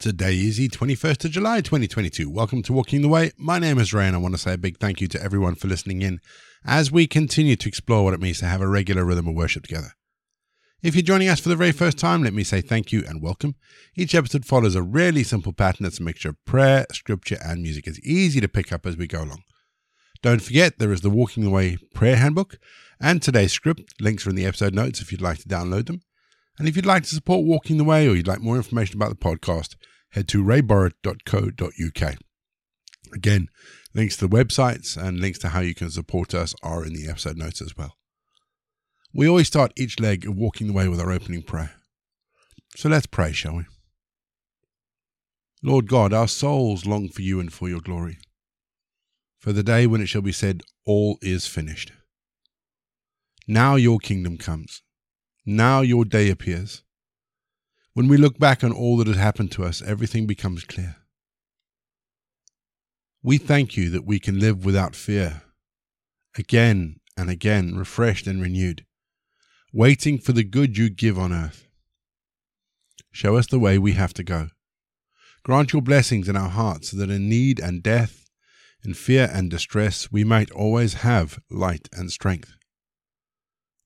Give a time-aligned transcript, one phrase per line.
[0.00, 2.30] Today is the 21st of July 2022.
[2.30, 3.32] Welcome to Walking the Way.
[3.36, 5.56] My name is Ray and I want to say a big thank you to everyone
[5.56, 6.20] for listening in
[6.64, 9.64] as we continue to explore what it means to have a regular rhythm of worship
[9.64, 9.94] together.
[10.84, 13.20] If you're joining us for the very first time, let me say thank you and
[13.20, 13.56] welcome.
[13.96, 17.88] Each episode follows a really simple pattern that's a mixture of prayer, scripture, and music.
[17.88, 19.42] It's easy to pick up as we go along.
[20.22, 22.60] Don't forget, there is the Walking the Way prayer handbook
[23.00, 23.94] and today's script.
[24.00, 26.02] Links are in the episode notes if you'd like to download them.
[26.58, 29.10] And if you'd like to support Walking the Way or you'd like more information about
[29.10, 29.76] the podcast,
[30.10, 32.16] head to rayborrett.co.uk.
[33.12, 33.48] Again,
[33.94, 37.08] links to the websites and links to how you can support us are in the
[37.08, 37.96] episode notes as well.
[39.14, 41.74] We always start each leg of Walking the Way with our opening prayer.
[42.76, 43.64] So let's pray, shall we?
[45.62, 48.18] Lord God, our souls long for you and for your glory,
[49.38, 51.92] for the day when it shall be said, All is finished.
[53.46, 54.82] Now your kingdom comes
[55.56, 56.82] now your day appears.
[57.94, 60.96] When we look back on all that has happened to us, everything becomes clear.
[63.22, 65.42] We thank you that we can live without fear,
[66.36, 68.84] again and again, refreshed and renewed,
[69.72, 71.66] waiting for the good you give on earth.
[73.10, 74.48] Show us the way we have to go.
[75.42, 78.26] Grant your blessings in our hearts so that in need and death,
[78.84, 82.57] in fear and distress, we might always have light and strength.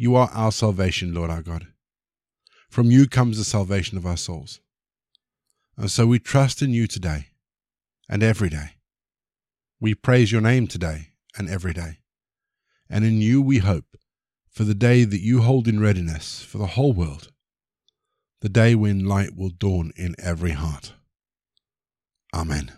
[0.00, 1.66] You are our salvation, Lord our God.
[2.70, 4.60] From you comes the salvation of our souls.
[5.76, 7.26] And so we trust in you today
[8.08, 8.76] and every day.
[9.80, 11.98] We praise your name today and every day.
[12.88, 13.96] And in you we hope
[14.48, 17.32] for the day that you hold in readiness for the whole world,
[18.40, 20.92] the day when light will dawn in every heart.
[22.32, 22.70] Amen.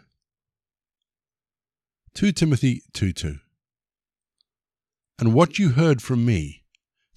[2.14, 3.38] 2 Timothy 2 2.
[5.18, 6.59] And what you heard from me,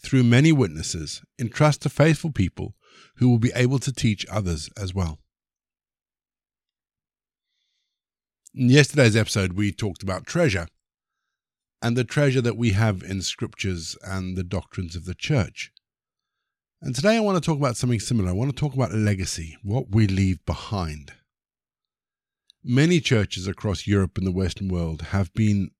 [0.03, 2.75] through many witnesses, entrust to faithful people
[3.17, 5.19] who will be able to teach others as well.
[8.53, 10.67] In yesterday's episode, we talked about treasure
[11.81, 15.71] and the treasure that we have in scriptures and the doctrines of the church.
[16.81, 18.30] And today I want to talk about something similar.
[18.30, 21.13] I want to talk about legacy, what we leave behind.
[22.63, 25.71] Many churches across Europe and the Western world have been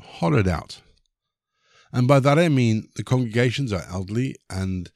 [0.00, 0.80] hollowed out
[1.92, 4.90] and by that I mean the congregations are elderly and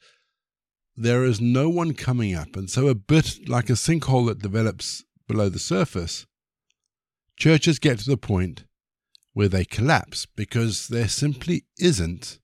[0.97, 2.55] there is no one coming up.
[2.55, 6.25] And so, a bit like a sinkhole that develops below the surface,
[7.37, 8.63] churches get to the point
[9.33, 12.39] where they collapse because there simply isn't,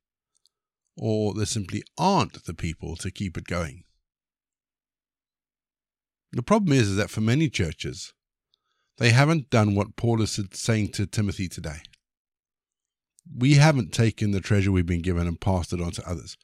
[0.96, 3.84] or there simply aren't the people to keep it going.
[6.32, 8.14] The problem is, is that for many churches,
[9.00, 11.82] they haven't done what Paul is saying to Timothy today
[13.32, 16.38] we haven't taken the treasure we've been given and passed it on to others,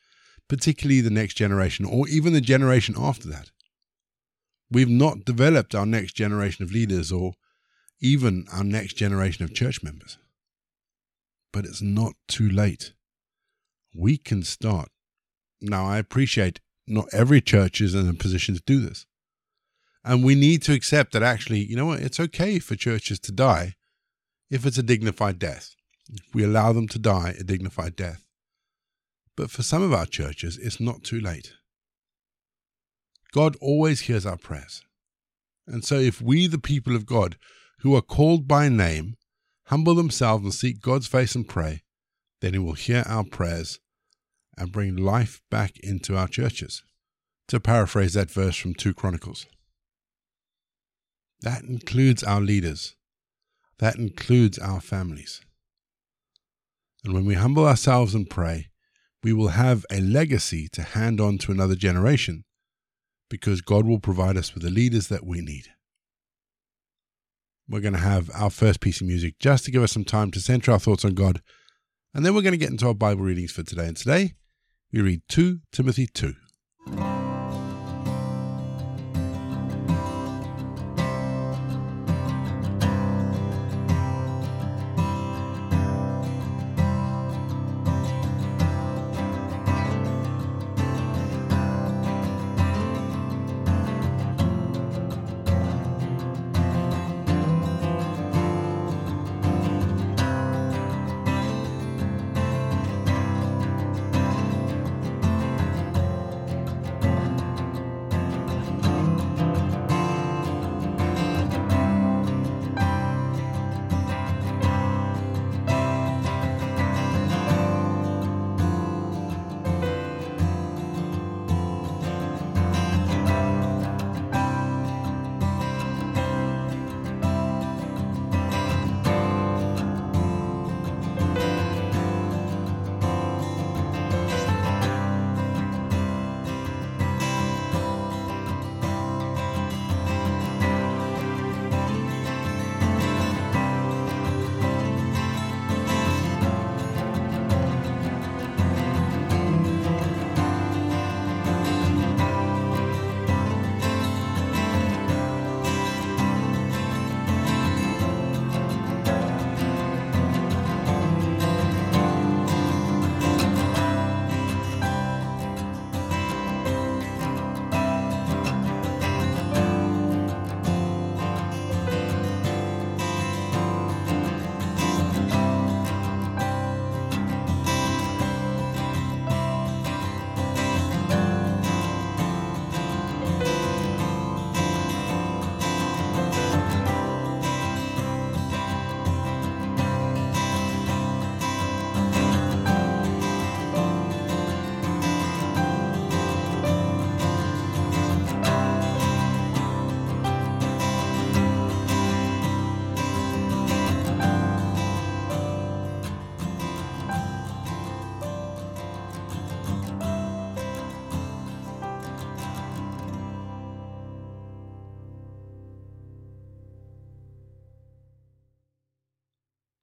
[0.47, 3.51] particularly the next generation or even the generation after that.
[4.72, 7.34] We've not developed our next generation of leaders or
[8.00, 10.17] even our next generation of church members.
[11.51, 12.94] But it's not too late.
[13.96, 14.90] We can start.
[15.59, 19.06] Now, I appreciate not every church is in a position to do this.
[20.03, 23.31] And we need to accept that actually, you know what, it's okay for churches to
[23.31, 23.75] die
[24.50, 25.75] if it's a dignified death
[26.34, 28.25] we allow them to die a dignified death.
[29.36, 31.53] But for some of our churches, it's not too late.
[33.31, 34.81] God always hears our prayers.
[35.68, 37.38] And so, if we, the people of God,
[37.81, 39.16] who are called by name,
[39.68, 41.84] humble themselves and seek God's face and pray,
[42.41, 43.80] then He will hear our prayers
[44.58, 46.84] and bring life back into our churches.
[47.47, 49.47] To paraphrase that verse from 2 Chronicles.
[51.41, 52.96] That includes our leaders.
[53.80, 55.41] That includes our families.
[57.03, 58.69] And when we humble ourselves and pray,
[59.23, 62.43] we will have a legacy to hand on to another generation
[63.29, 65.67] because God will provide us with the leaders that we need.
[67.67, 70.31] We're going to have our first piece of music just to give us some time
[70.31, 71.41] to center our thoughts on God.
[72.13, 73.87] And then we're going to get into our Bible readings for today.
[73.87, 74.33] And today
[74.91, 76.33] we read 2 Timothy 2.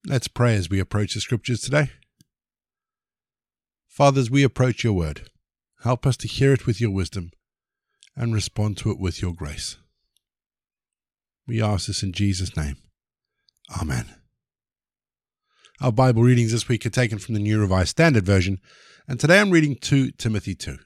[0.08, 1.90] Let's pray as we approach the scriptures today.
[3.88, 5.30] Father, as we approach your word,
[5.82, 7.32] help us to hear it with your wisdom
[8.14, 9.78] and respond to it with your grace.
[11.44, 12.76] We ask this in Jesus' name.
[13.80, 14.06] Amen.
[15.80, 18.60] Our Bible readings this week are taken from the New Revised Standard Version,
[19.08, 20.78] and today I'm reading 2 Timothy 2.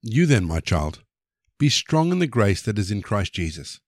[0.00, 1.02] You then, my child,
[1.58, 3.80] be strong in the grace that is in Christ Jesus.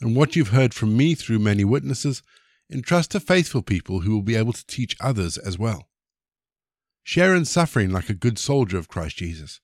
[0.00, 2.22] And what you've heard from me through many witnesses,
[2.72, 5.88] Entrust to faithful people who will be able to teach others as well.
[7.02, 9.60] Share in suffering like a good soldier of Christ Jesus.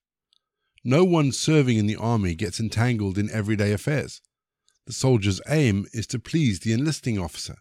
[0.82, 4.20] No one serving in the army gets entangled in everyday affairs.
[4.86, 7.58] The soldier's aim is to please the enlisting officer.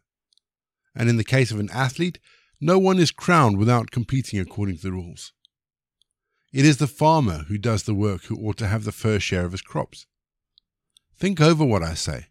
[0.95, 2.19] And in the case of an athlete,
[2.61, 5.33] no one is crowned without competing according to the rules.
[6.53, 9.45] It is the farmer who does the work who ought to have the first share
[9.45, 10.07] of his crops.
[11.15, 12.27] Think over what I say,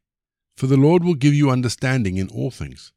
[0.57, 2.94] for the Lord will give you understanding in all things.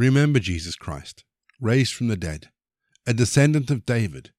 [0.00, 1.24] Remember Jesus Christ,
[1.60, 2.48] raised from the dead,
[3.06, 4.30] a descendant of David.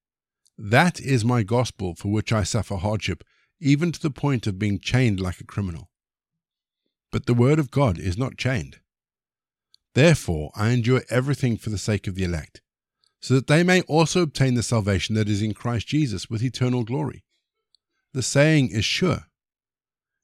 [0.58, 3.22] That is my gospel for which I suffer hardship,
[3.60, 5.88] even to the point of being chained like a criminal.
[7.12, 8.80] But the word of God is not chained.
[9.94, 12.60] Therefore, I endure everything for the sake of the elect,
[13.20, 16.82] so that they may also obtain the salvation that is in Christ Jesus with eternal
[16.82, 17.22] glory.
[18.14, 19.26] The saying is sure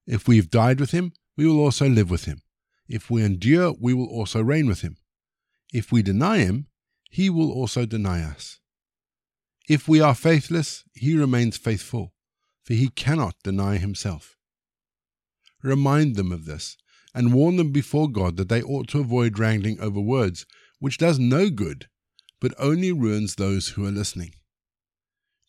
[0.05, 2.43] If we have died with him, we will also live with him.
[2.89, 4.97] If we endure, we will also reign with him.
[5.73, 6.67] If we deny him,
[7.11, 8.61] he will also deny us.
[9.69, 12.15] If we are faithless, he remains faithful,
[12.65, 14.37] for he cannot deny himself.
[15.63, 16.77] Remind them of this,
[17.15, 20.47] and warn them before God that they ought to avoid wrangling over words,
[20.79, 21.89] which does no good,
[22.41, 24.35] but only ruins those who are listening.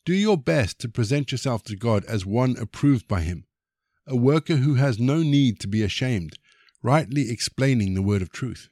[0.06, 3.45] Do your best to present yourself to God as one approved by him,
[4.07, 6.33] a worker who has no need to be ashamed,
[6.82, 8.70] rightly explaining the word of truth.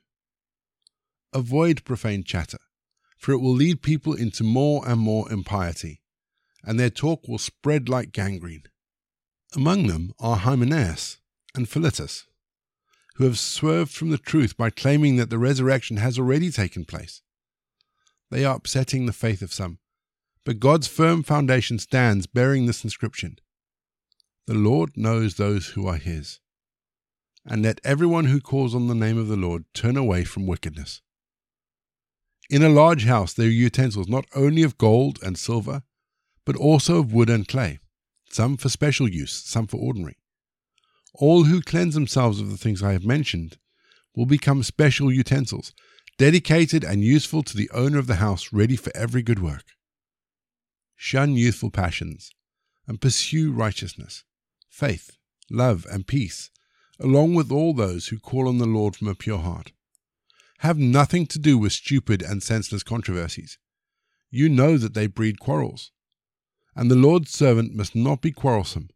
[1.38, 2.58] Avoid profane chatter,
[3.16, 6.02] for it will lead people into more and more impiety,
[6.64, 8.64] and their talk will spread like gangrene.
[9.56, 11.20] Among them are Hymenaeus
[11.54, 12.26] and Philetus,
[13.18, 17.22] who have swerved from the truth by claiming that the resurrection has already taken place.
[18.32, 19.78] They are upsetting the faith of some,
[20.44, 23.38] but God's firm foundation stands bearing this inscription
[24.48, 26.40] The Lord knows those who are his.
[27.46, 31.04] And let everyone who calls on the name of the Lord turn away from wickedness.
[32.50, 35.84] In a large house there are utensils not only of gold and silver,
[36.46, 37.80] but also of wood and clay,
[38.30, 40.18] some for special use, some for ordinary.
[41.14, 43.58] All who cleanse themselves of the things I have mentioned
[44.16, 45.74] will become special utensils,
[46.18, 49.66] dedicated and useful to the owner of the house, ready for every good work.
[50.96, 52.32] Shun youthful passions
[52.88, 54.24] and pursue righteousness,
[54.70, 55.18] faith,
[55.52, 56.50] love, and peace,
[56.98, 59.74] along with all those who call on the Lord from a pure heart
[60.60, 63.60] have nothing to do with stupid and senseless controversies.
[64.32, 65.92] You know that they breed quarrels.
[66.76, 68.90] And the Lord's servant must not be quarrelsome,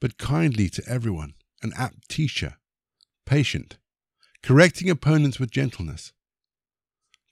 [0.00, 2.56] but kindly to everyone, an apt teacher,
[3.26, 3.78] patient,
[4.42, 6.12] correcting opponents with gentleness.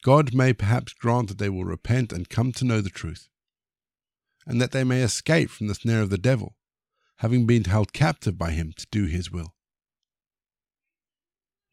[0.02, 3.28] God may perhaps grant that they will repent and come to know the truth,
[4.46, 6.56] and that they may escape from the snare of the devil,
[7.16, 9.54] having been held captive by him to do his will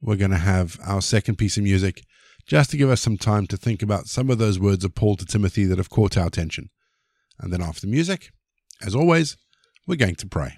[0.02, 2.04] we're going to have our second piece of music
[2.46, 5.16] just to give us some time to think about some of those words of Paul
[5.18, 6.70] to Timothy that have caught our attention.
[7.40, 8.32] And then after music,
[8.86, 9.38] as always,
[9.86, 10.58] we're going to pray.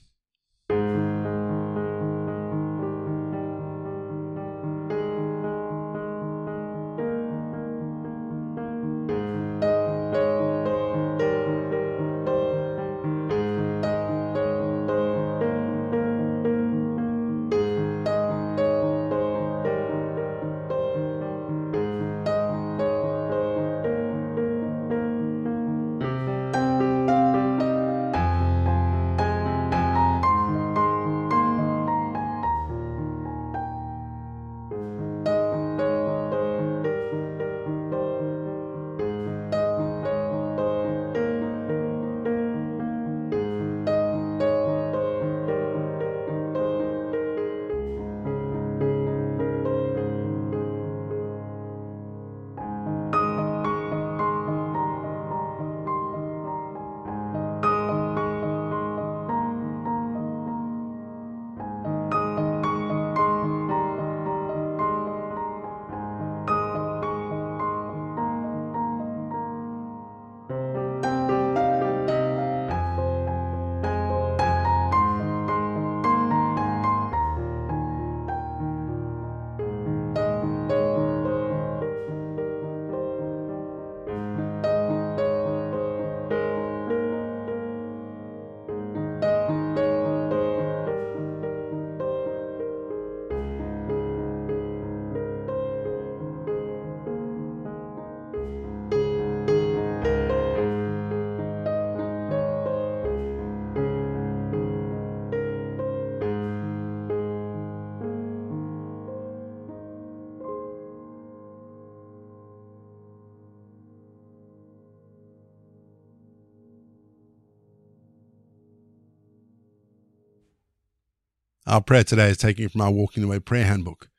[121.70, 124.10] Our prayer today is taken from our Walking the Way prayer handbook.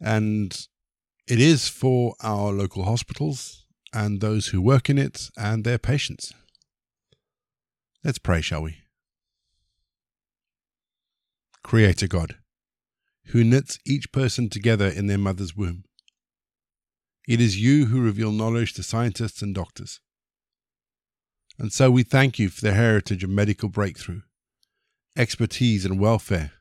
[0.00, 0.58] And
[1.26, 6.32] it is for our local hospitals and those who work in it and their patients.
[8.02, 8.78] Let's pray, shall we?
[11.62, 12.36] Creator God,
[13.32, 15.84] who knits each person together in their mother's womb.
[17.28, 20.00] It is you who reveal knowledge to scientists and doctors.
[21.58, 24.22] And so we thank you for the heritage of medical breakthrough,
[25.18, 26.52] expertise, and welfare.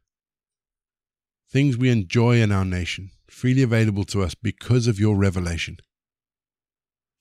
[1.50, 5.78] Things we enjoy in our nation, freely available to us because of your revelation.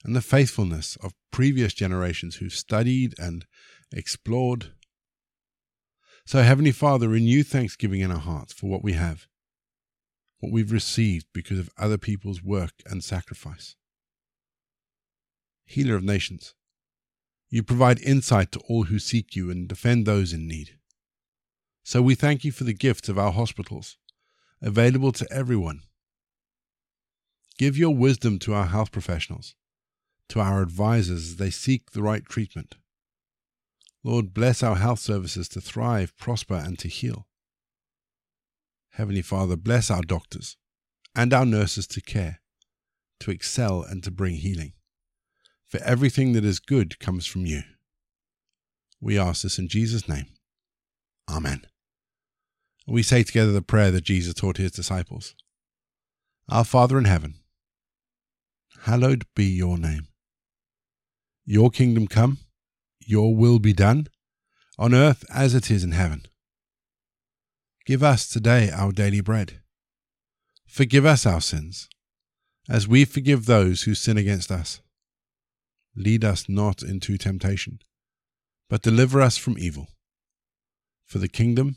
[0.04, 3.44] And the faithfulness of previous generations who studied and
[3.92, 4.72] explored.
[6.24, 9.26] So, Heavenly Father, renew thanksgiving in our hearts for what we have,
[10.40, 13.76] what we've received because of other people's work and sacrifice.
[15.64, 16.54] Healer of nations,
[17.48, 20.78] you provide insight to all who seek you and defend those in need.
[21.84, 23.96] So we thank you for the gifts of our hospitals,
[24.62, 25.80] available to everyone.
[27.58, 29.54] Give your wisdom to our health professionals,
[30.28, 32.76] to our advisors as they seek the right treatment.
[34.04, 37.26] Lord, bless our health services to thrive, prosper, and to heal.
[38.90, 40.56] Heavenly Father, bless our doctors
[41.14, 42.40] and our nurses to care,
[43.20, 44.74] to excel, and to bring healing.
[45.66, 47.62] For everything that is good comes from you.
[49.00, 50.26] We ask this in Jesus' name.
[51.28, 51.66] Amen.
[52.86, 55.34] We say together the prayer that Jesus taught his disciples
[56.48, 57.34] Our Father in heaven,
[58.82, 60.08] hallowed be your name.
[61.44, 62.38] Your kingdom come
[63.06, 64.08] your will be done,
[64.78, 66.26] on earth as it is in heaven.
[67.86, 69.60] Give us today our daily bread.
[70.66, 71.88] Forgive us our sins,
[72.68, 74.80] as we forgive those who sin against us.
[75.94, 77.78] Lead us not into temptation,
[78.68, 79.86] but deliver us from evil.
[81.04, 81.76] For the kingdom,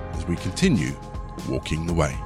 [0.31, 0.95] we continue
[1.49, 2.17] walking the way.